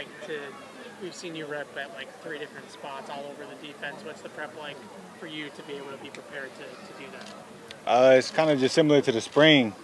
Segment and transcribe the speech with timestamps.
[0.00, 0.38] like to
[1.02, 4.02] we've seen you rep at like three different spots all over the defense.
[4.04, 4.76] What's the prep like
[5.18, 7.34] for you to be able to be prepared to, to do that?
[7.86, 9.74] Uh, it's kind of just similar to the spring.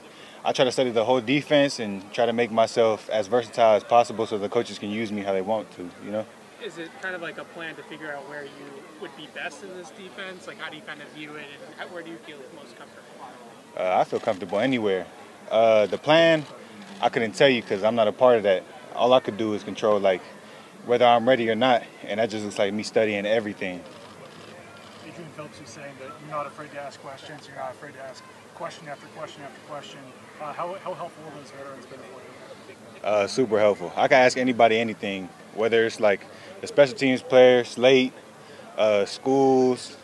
[0.44, 3.84] I try to study the whole defense and try to make myself as versatile as
[3.84, 6.24] possible so the coaches can use me how they want to, you know?
[6.64, 8.66] Is it kind of like a plan to figure out where you
[9.00, 10.46] would be best in this defense?
[10.46, 12.76] Like, how do you kind of view it, and how, where do you feel most
[12.78, 13.26] comfortable?
[13.76, 15.06] Uh, I feel comfortable anywhere.
[15.50, 16.46] Uh, the plan,
[17.00, 18.62] I couldn't tell you because I'm not a part of that.
[18.96, 20.22] All I could do is control like
[20.86, 23.82] whether I'm ready or not, and that just looks like me studying everything.
[25.06, 27.46] Adrian Phillips was saying that you're not afraid to ask questions.
[27.46, 28.22] You're not afraid to ask
[28.54, 30.00] question after question after question.
[30.40, 32.36] Uh, how, how helpful have those veterans been for you?
[33.04, 33.92] Uh, super helpful.
[33.96, 36.26] I can ask anybody anything, whether it's like
[36.60, 38.14] the special teams player, Slater,
[38.76, 39.96] uh, Schooler.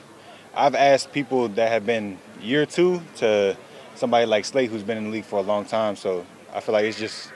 [0.55, 3.57] I've asked people that have been year two to
[3.95, 5.97] somebody like Slater who's been in the league for a long time.
[5.97, 7.33] So I feel like it's just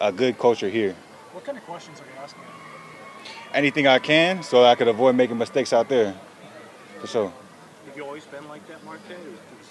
[0.00, 0.94] a good culture here.
[1.32, 2.42] What kind of questions are you asking?
[3.52, 6.14] Anything I can so I could avoid making mistakes out there.
[7.00, 7.32] For sure.
[7.86, 9.08] Have you always been like that, Marte?
[9.08, 9.18] Did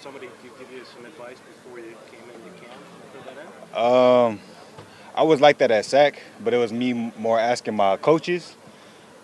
[0.00, 2.80] somebody give you some advice before you came into camp
[3.12, 4.32] for that in?
[4.32, 4.40] Um,
[5.14, 8.56] I was like that at SAC, but it was me more asking my coaches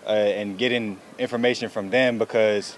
[0.05, 2.77] uh, and getting information from them because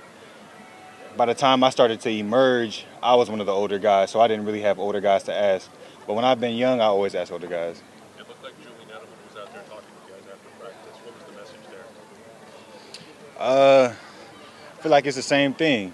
[1.17, 4.21] by the time I started to emerge, I was one of the older guys, so
[4.21, 5.69] I didn't really have older guys to ask.
[6.07, 7.83] But when I've been young, I always ask older guys.
[8.17, 10.95] It looked like Julian Edelman was out there talking to you guys after practice.
[11.03, 11.85] What was the message there?
[13.39, 15.93] Uh, I feel like it's the same thing.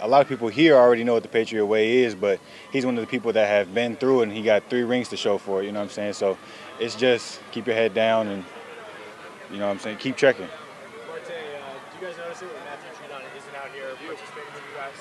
[0.00, 2.38] A lot of people here already know what the Patriot Way is, but
[2.72, 5.08] he's one of the people that have been through it, and he got three rings
[5.08, 5.66] to show for it.
[5.66, 6.12] You know what I'm saying?
[6.12, 6.38] So
[6.78, 8.44] it's just keep your head down and
[9.50, 9.98] you know what I'm saying.
[9.98, 10.46] Keep checking.
[11.08, 14.62] Marte, uh, do you guys notice it when Matthew Judon isn't out here participating with
[14.70, 14.94] you guys?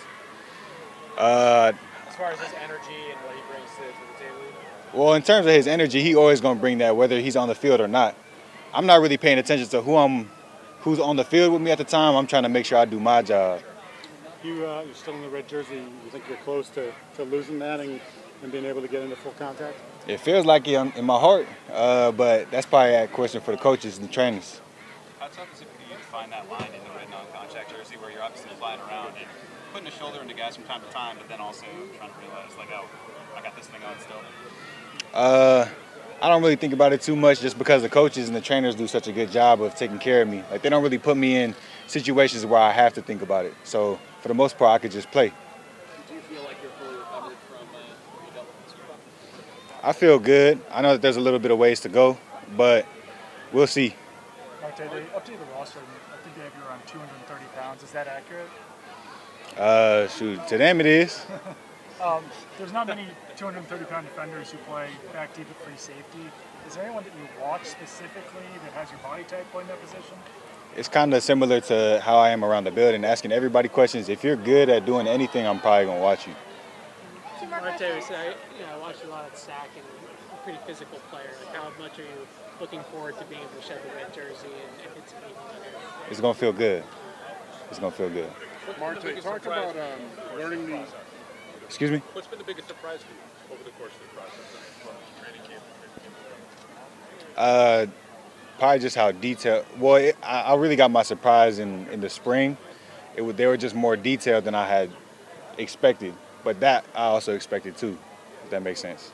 [1.18, 1.72] Uh,
[2.08, 5.04] As far as his energy and what he brings to, to the table?
[5.04, 7.56] well, in terms of his energy, he always gonna bring that, whether he's on the
[7.56, 8.16] field or not.
[8.74, 10.30] I'm not really paying attention to who I'm,
[10.84, 12.16] who's on the field with me at the time.
[12.16, 13.62] I'm trying to make sure I do my job.
[14.44, 15.76] You, uh, you're still in the red jersey.
[15.76, 18.02] You think you're close to, to losing that and,
[18.44, 19.78] and being able to get into full contact?
[20.06, 23.58] It feels like it in my heart, uh, but that's probably a question for the
[23.58, 24.60] coaches and the trainers.
[25.20, 27.96] How tough is it for you to find that line in the red non-contact jersey
[27.96, 29.26] where you're obviously flying around and
[29.72, 31.66] putting a shoulder into guys from time to time, but then also
[31.98, 32.86] trying to realize like, oh,
[33.38, 34.22] I got this thing on still.
[35.14, 35.68] Uh,
[36.24, 38.76] I don't really think about it too much just because the coaches and the trainers
[38.76, 40.42] do such a good job of taking care of me.
[40.50, 41.54] Like they don't really put me in
[41.88, 43.54] situations where I have to think about it.
[43.66, 45.34] So for the most part, I could just play.
[46.08, 47.80] Do you feel like you're fully recovered from uh,
[48.14, 49.84] what you dealt with this?
[49.84, 50.62] I feel good.
[50.72, 52.18] I know that there's a little bit of ways to go,
[52.56, 52.86] but
[53.52, 53.94] we'll see.
[54.62, 55.80] Marte, they updated the roster.
[55.80, 57.84] I think they have you around 230 pounds.
[57.84, 58.48] Is that accurate?
[59.58, 61.26] Uh, shoot, to them it is.
[62.04, 62.26] Um,
[62.58, 66.20] there's not many 230 pound defenders who play back deep at free safety.
[66.68, 70.18] Is there anyone that you watch specifically that has your body type playing that position?
[70.76, 74.10] It's kind of similar to how I am around the building, asking everybody questions.
[74.10, 76.34] If you're good at doing anything, I'm probably gonna watch you.
[77.50, 79.86] Marte was, I, you know, I watched a lot of Sac and
[80.34, 81.32] a pretty physical player.
[81.46, 82.28] Like, how much are you
[82.60, 85.38] looking forward to being able to shed the red jersey and, and hit some meetings?
[86.10, 86.84] It's gonna feel good.
[87.70, 88.30] It's gonna feel good.
[88.78, 90.84] Marte, talk about um, learning the.
[91.74, 92.04] Excuse me.
[92.14, 94.46] What's been the biggest surprise for you over the course of the process?
[95.20, 95.64] Training camp.
[97.36, 97.88] Uh,
[98.60, 99.66] probably just how detailed.
[99.80, 102.58] Well, it, I, I really got my surprise in, in the spring.
[103.16, 104.92] It was, they were just more detailed than I had
[105.58, 106.14] expected.
[106.44, 107.98] But that I also expected too.
[108.44, 109.12] If that makes sense.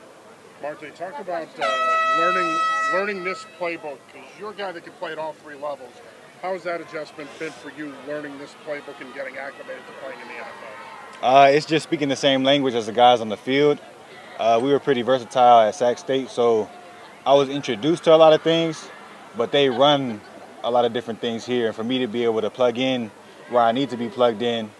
[0.60, 2.58] Marte, talk about uh, learning
[2.92, 5.94] learning this playbook because you're a guy that can play at all three levels.
[6.42, 10.20] How has that adjustment been for you, learning this playbook and getting acclimated to playing
[10.20, 10.99] in the NFL?
[11.22, 13.78] Uh, it's just speaking the same language as the guys on the field.
[14.38, 16.68] Uh, we were pretty versatile at Sac State, so
[17.26, 18.88] I was introduced to a lot of things,
[19.36, 20.22] but they run
[20.64, 21.66] a lot of different things here.
[21.66, 23.10] And for me to be able to plug in
[23.50, 24.70] where I need to be plugged in,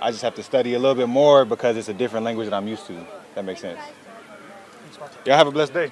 [0.00, 2.54] I just have to study a little bit more because it's a different language that
[2.54, 3.04] I'm used to.
[3.34, 3.80] That makes sense.
[5.26, 5.90] Y'all have a blessed day.